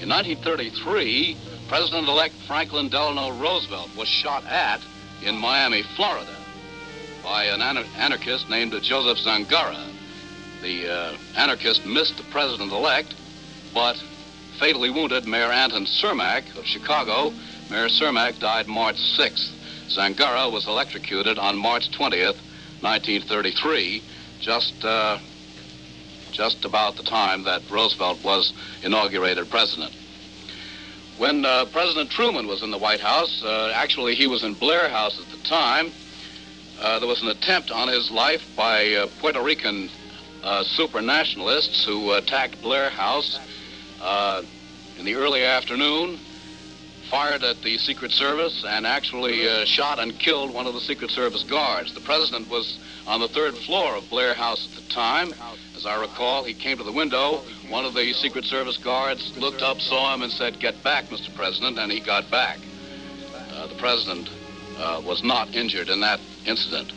[0.00, 1.36] In 1933,
[1.68, 4.80] President-elect Franklin Delano Roosevelt was shot at
[5.22, 6.34] in Miami, Florida,
[7.22, 9.89] by an anar- anarchist named Joseph Zangara.
[10.62, 13.14] The uh, anarchist missed the president-elect,
[13.72, 13.96] but
[14.58, 17.32] fatally wounded Mayor Anton Cermak of Chicago.
[17.70, 19.52] Mayor Cermak died March 6th.
[19.88, 22.36] Zangara was electrocuted on March 20th,
[22.82, 24.02] 1933,
[24.40, 25.18] just uh,
[26.30, 29.92] just about the time that Roosevelt was inaugurated president.
[31.18, 34.88] When uh, President Truman was in the White House, uh, actually he was in Blair
[34.88, 35.90] House at the time,
[36.80, 39.90] uh, there was an attempt on his life by uh, Puerto Rican
[40.42, 43.38] uh, supranationalists who attacked Blair House
[44.00, 44.42] uh,
[44.98, 46.18] in the early afternoon,
[47.10, 51.10] fired at the Secret Service, and actually uh, shot and killed one of the Secret
[51.10, 51.92] Service guards.
[51.92, 55.32] The president was on the third floor of Blair House at the time.
[55.76, 57.42] As I recall, he came to the window.
[57.68, 61.34] One of the Secret Service guards looked up, saw him, and said, Get back, Mr.
[61.34, 62.58] President, and he got back.
[63.54, 64.28] Uh, the president
[64.78, 66.92] uh, was not injured in that incident.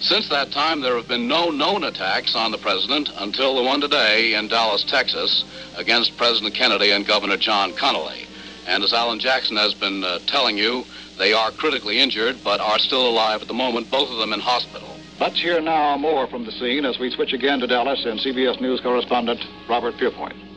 [0.00, 3.80] Since that time, there have been no known attacks on the president until the one
[3.80, 5.44] today in Dallas, Texas,
[5.76, 8.26] against President Kennedy and Governor John Connally.
[8.68, 10.84] And as Allan Jackson has been uh, telling you,
[11.18, 14.38] they are critically injured but are still alive at the moment, both of them in
[14.38, 14.88] hospital.
[15.18, 18.60] Let's hear now more from the scene as we switch again to Dallas and CBS
[18.60, 20.47] News correspondent Robert Pierpoint.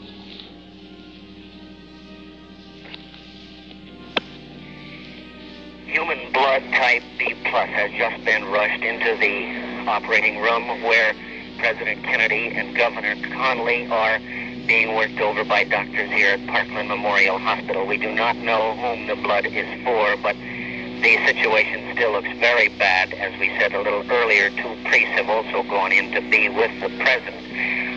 [5.92, 11.14] Human blood type B plus has just been rushed into the operating room where
[11.58, 14.20] President Kennedy and Governor Connally are
[14.68, 17.86] being worked over by doctors here at Parkland Memorial Hospital.
[17.86, 22.70] We do not know whom the blood is for, but the situation still looks very
[22.70, 23.12] bad.
[23.12, 26.72] As we said a little earlier, two priests have also gone in to be with
[26.80, 27.44] the president.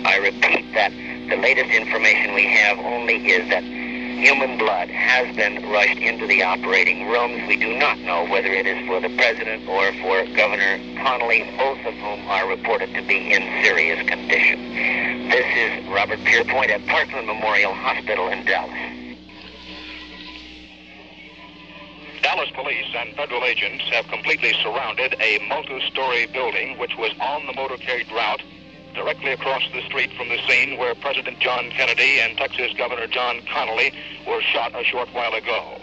[0.05, 0.91] I repeat that
[1.31, 3.63] the latest information we have only is that
[4.25, 7.47] human blood has been rushed into the operating rooms.
[7.47, 11.77] We do not know whether it is for the president or for Governor Connally, both
[11.85, 15.29] of whom are reported to be in serious condition.
[15.29, 18.73] This is Robert Pierpoint at Parkland Memorial Hospital in Dallas.
[22.23, 27.53] Dallas police and federal agents have completely surrounded a multi-story building which was on the
[27.53, 28.41] motorcade route
[28.95, 33.41] directly across the street from the scene where President John Kennedy and Texas Governor John
[33.41, 33.93] Connally
[34.27, 35.81] were shot a short while ago.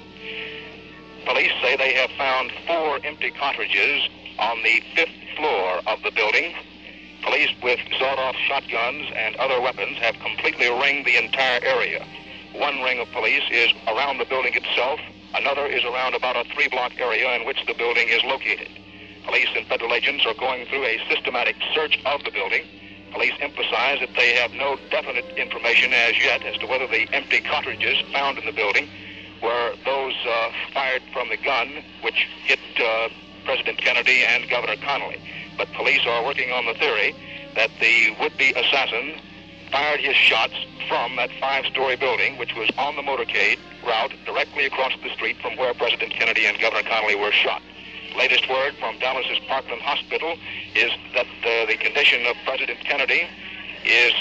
[1.25, 6.53] Police say they have found four empty cartridges on the fifth floor of the building.
[7.21, 12.05] Police with sawed-off shotguns and other weapons have completely ringed the entire area.
[12.53, 14.99] One ring of police is around the building itself.
[15.35, 18.69] Another is around about a three-block area in which the building is located.
[19.25, 22.63] Police and federal agents are going through a systematic search of the building.
[23.11, 27.41] Police emphasize that they have no definite information as yet as to whether the empty
[27.41, 28.87] cartridges found in the building
[29.43, 33.09] were those uh, fired from the gun which hit uh,
[33.43, 35.19] President Kennedy and Governor Connally.
[35.57, 37.15] But police are working on the theory
[37.55, 39.19] that the would-be assassin
[39.71, 40.53] fired his shots
[40.87, 45.55] from that five-story building, which was on the motorcade route directly across the street from
[45.57, 47.61] where President Kennedy and Governor Connally were shot.
[48.17, 50.35] Latest word from Dallas's Parkland Hospital
[50.75, 51.65] is that uh,
[52.01, 53.27] condition of President Kennedy
[53.85, 54.11] is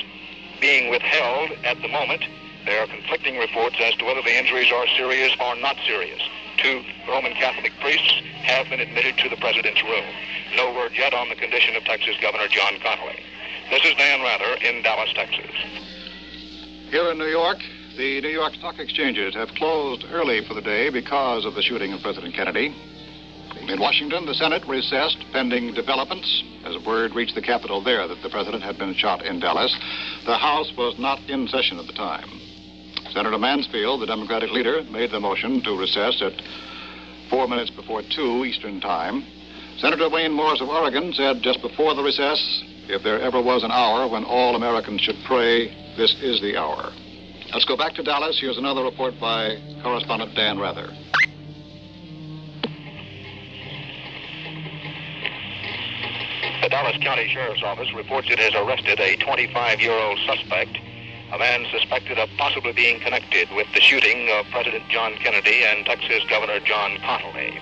[0.61, 2.23] being withheld at the moment.
[2.67, 6.21] There are conflicting reports as to whether the injuries are serious or not serious.
[6.59, 10.05] Two Roman Catholic priests have been admitted to the president's room.
[10.57, 13.23] No word yet on the condition of Texas Governor John Connally.
[13.71, 15.51] This is Dan Rather in Dallas, Texas.
[16.91, 17.61] Here in New York,
[17.97, 21.95] the New York Stock Exchanges have closed early for the day because of the shooting
[21.95, 22.75] of President Kennedy.
[23.71, 28.29] In Washington, the Senate recessed pending developments as word reached the Capitol there that the
[28.29, 29.73] president had been shot in Dallas.
[30.27, 32.29] The House was not in session at the time.
[33.13, 36.33] Senator Mansfield, the Democratic leader, made the motion to recess at
[37.31, 39.25] four minutes before two Eastern Time.
[39.79, 43.71] Senator Wayne Morse of Oregon said just before the recess, if there ever was an
[43.71, 46.91] hour when all Americans should pray, this is the hour.
[47.55, 48.37] Let's go back to Dallas.
[48.41, 50.91] Here's another report by correspondent Dan Rather.
[56.71, 60.79] Dallas County Sheriff's Office reports it has arrested a 25-year-old suspect,
[61.33, 65.85] a man suspected of possibly being connected with the shooting of President John Kennedy and
[65.85, 67.59] Texas Governor John Connally.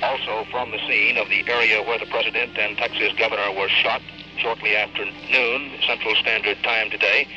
[0.00, 4.00] Also from the scene of the area where the president and Texas governor were shot
[4.38, 7.28] shortly after noon Central Standard Time today,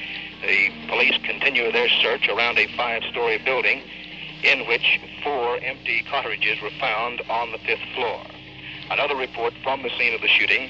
[0.41, 3.83] the police continue their search around a five-story building
[4.43, 8.23] in which four empty cartridges were found on the fifth floor.
[8.89, 10.69] Another report from the scene of the shooting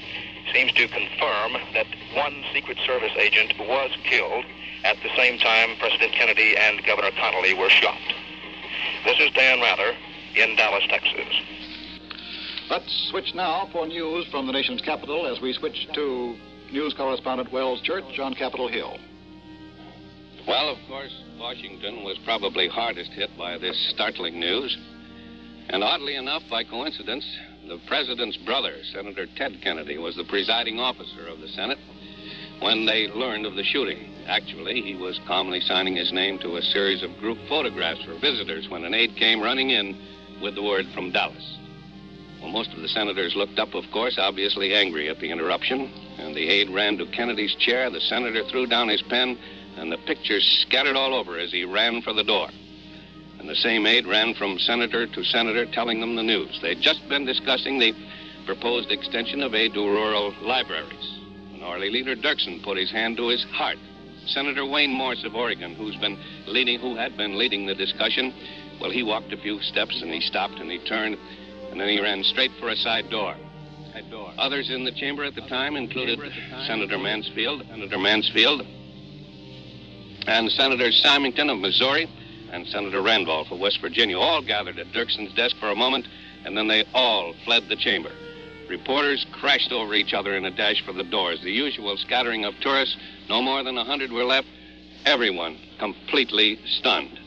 [0.52, 4.44] seems to confirm that one Secret Service agent was killed
[4.84, 7.98] at the same time President Kennedy and Governor Connally were shot.
[9.04, 9.94] This is Dan Rather
[10.36, 11.28] in Dallas, Texas.
[12.70, 16.36] Let's switch now for news from the nation's capital as we switch to
[16.72, 18.98] news correspondent Wells Church on Capitol Hill.
[20.46, 24.76] Well, of course, Washington was probably hardest hit by this startling news.
[25.68, 27.24] And oddly enough, by coincidence,
[27.68, 31.78] the president's brother, Senator Ted Kennedy, was the presiding officer of the Senate
[32.60, 34.14] when they learned of the shooting.
[34.26, 38.68] Actually, he was calmly signing his name to a series of group photographs for visitors
[38.68, 39.96] when an aide came running in
[40.40, 41.58] with the word from Dallas.
[42.40, 45.90] Well, most of the senators looked up, of course, obviously angry at the interruption.
[46.18, 47.90] And the aide ran to Kennedy's chair.
[47.90, 49.38] The senator threw down his pen,
[49.76, 52.48] and the pictures scattered all over as he ran for the door.
[53.44, 56.58] And the same aide ran from senator to senator telling them the news.
[56.62, 57.92] They'd just been discussing the
[58.46, 61.18] proposed extension of aid to rural libraries.
[61.52, 63.76] Minority Leader Dirksen put his hand to his heart.
[64.24, 68.32] Senator Wayne Morse of Oregon, who's been leading, who had been leading the discussion,
[68.80, 71.18] well, he walked a few steps and he stopped and he turned,
[71.70, 73.36] and then he ran straight for a side door.
[73.92, 74.32] Side door.
[74.38, 76.18] Others in the chamber at the time included
[76.66, 78.62] Senator Mansfield, Senator Mansfield,
[80.26, 82.08] and Senator Symington of Missouri,
[82.54, 86.06] and Senator Randolph of West Virginia, all gathered at Dirksen's desk for a moment,
[86.44, 88.12] and then they all fled the chamber.
[88.68, 91.40] Reporters crashed over each other in a dash for the doors.
[91.42, 92.96] The usual scattering of tourists,
[93.28, 94.46] no more than a hundred were left.
[95.04, 97.18] Everyone completely stunned.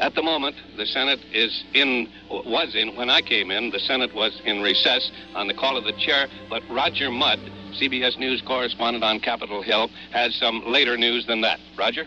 [0.00, 4.12] At the moment, the Senate is in, was in, when I came in, the Senate
[4.14, 7.38] was in recess on the call of the chair, but Roger Mudd,
[7.78, 11.60] CBS News correspondent on Capitol Hill, has some later news than that.
[11.78, 12.06] Roger?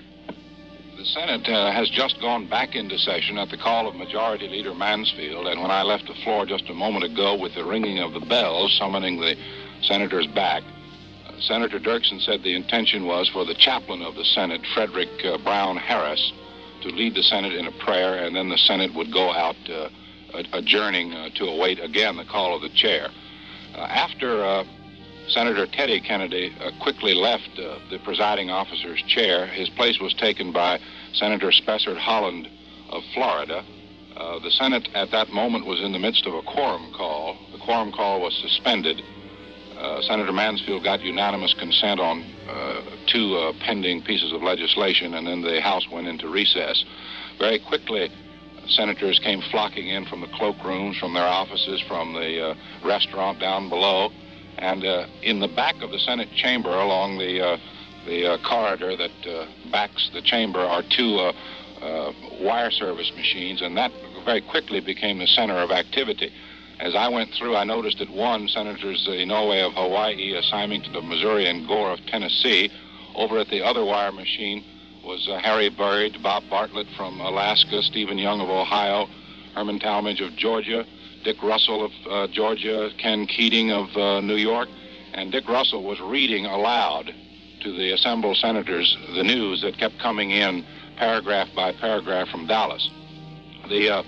[0.97, 4.73] The Senate uh, has just gone back into session at the call of Majority Leader
[4.73, 8.13] Mansfield, and when I left the floor just a moment ago with the ringing of
[8.13, 9.35] the bells summoning the
[9.83, 10.63] senators back,
[11.27, 15.37] uh, Senator Dirksen said the intention was for the chaplain of the Senate, Frederick uh,
[15.37, 16.33] Brown Harris,
[16.81, 19.89] to lead the Senate in a prayer, and then the Senate would go out uh,
[20.53, 23.09] adjourning uh, to await again the call of the chair.
[23.75, 24.65] Uh, after
[25.29, 30.53] Senator Teddy Kennedy uh, quickly left uh, the presiding officer's chair, his place was taken
[30.53, 30.79] by
[31.13, 32.47] Senator Spessard Holland
[32.89, 33.63] of Florida.
[34.15, 37.37] the Senate at that moment was in the midst of a quorum call.
[37.51, 39.01] The quorum call was suspended.
[39.77, 45.27] Uh, Senator Mansfield got unanimous consent on uh, two uh, pending pieces of legislation, and
[45.27, 46.83] then the House went into recess.
[47.37, 48.09] Very quickly,
[48.67, 54.09] senators came flocking in from the cloakrooms, from their offices, from the restaurant down below,
[54.57, 57.57] and uh, in the back of the Senate chamber, along the uh,
[58.05, 61.31] the uh, corridor that backs the chamber, are two
[62.39, 63.91] wire service machines, and that
[64.23, 66.31] very quickly became the center of activity.
[66.79, 71.03] As I went through, I noticed that one, Senators Inouye of Hawaii, uh, Symington of
[71.03, 72.69] Missouri, and Gore of Tennessee.
[73.15, 74.63] Over at the other wire machine
[75.03, 79.07] was uh, Harry Byrd, Bob Bartlett from Alaska, Stephen Young of Ohio,
[79.55, 80.85] Herman Talmadge of Georgia,
[81.27, 84.69] Dick Russell of uh, Georgia, Ken Keating of uh, New York.
[85.13, 87.13] And Dick Russell was reading aloud
[87.63, 90.65] to the assembled senators the news that kept coming in
[90.95, 92.89] paragraph by paragraph from Dallas.
[93.67, 94.03] The uh,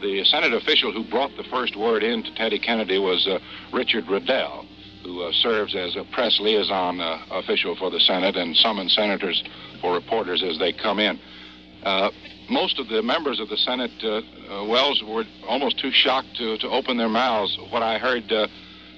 [0.00, 3.38] the Senate official who brought the first word in to Teddy Kennedy was uh,
[3.70, 4.64] Richard Riedel,
[5.04, 9.44] who uh, serves as a press liaison uh, official for the Senate and summons senators
[9.82, 11.20] for reporters as they come in.
[12.48, 14.20] Uh, most of the members of the Senate, uh,
[14.50, 17.58] uh, Wells, were almost too shocked to, to open their mouths.
[17.70, 18.32] What I heard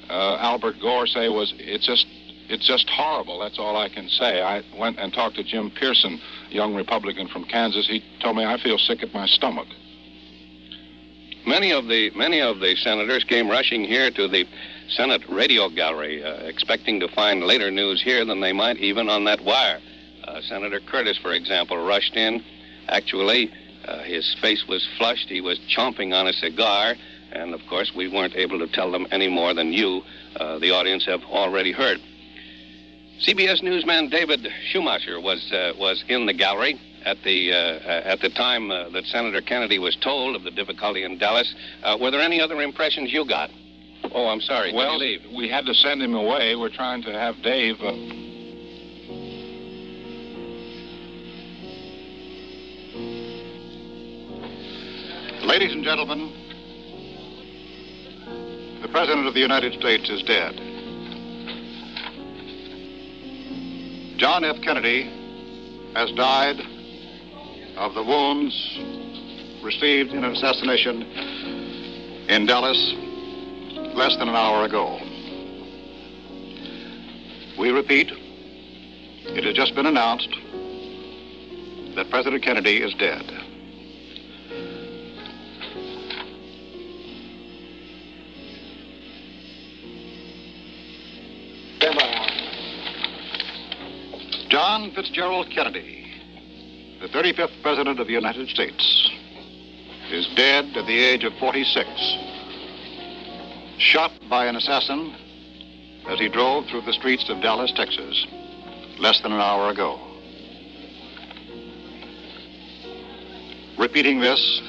[0.08, 2.06] Albert Gore say was, "It's just,
[2.48, 4.42] it's just horrible." That's all I can say.
[4.42, 6.20] I went and talked to Jim Pearson,
[6.50, 7.86] young Republican from Kansas.
[7.86, 9.68] He told me I feel sick at my stomach.
[11.46, 14.46] Many of the many of the senators came rushing here to the
[14.88, 19.24] Senate radio gallery, uh, expecting to find later news here than they might even on
[19.24, 19.80] that wire.
[20.24, 22.42] Uh, Senator Curtis, for example, rushed in.
[22.88, 23.50] Actually,
[23.86, 25.28] uh, his face was flushed.
[25.28, 26.94] He was chomping on a cigar,
[27.32, 30.02] and of course, we weren't able to tell them any more than you,
[30.36, 31.98] uh, the audience, have already heard.
[33.20, 38.30] CBS newsman David Schoumacher was uh, was in the gallery at the uh, at the
[38.30, 41.54] time uh, that Senator Kennedy was told of the difficulty in Dallas.
[41.82, 43.50] Uh, were there any other impressions you got?
[44.12, 44.74] Oh, I'm sorry.
[44.74, 45.22] Well, leave?
[45.34, 46.56] we had to send him away.
[46.56, 47.76] We're trying to have Dave.
[55.44, 56.32] Ladies and gentlemen,
[58.80, 60.54] the President of the United States is dead.
[64.16, 64.62] John F.
[64.62, 65.02] Kennedy
[65.94, 66.56] has died
[67.76, 68.54] of the wounds
[69.62, 72.94] received in an assassination in Dallas
[73.94, 74.98] less than an hour ago.
[77.58, 80.34] We repeat, it has just been announced
[81.96, 83.43] that President Kennedy is dead.
[94.64, 96.10] John Fitzgerald Kennedy
[97.02, 99.10] the 35th President of the United States,
[100.10, 101.86] is dead at the age of 46,
[103.76, 105.14] shot by an assassin
[106.08, 108.26] as he drove through the streets of Dallas, Texas,
[108.98, 110.00] less than an hour ago.
[113.78, 114.62] Repeating this,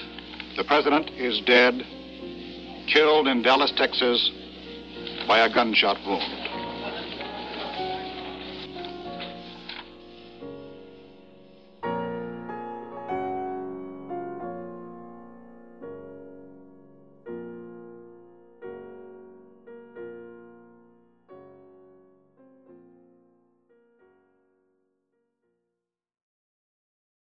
[0.58, 1.86] the President is dead
[2.88, 4.30] killed in Dallas, Texas
[5.26, 6.45] by a gunshot wound.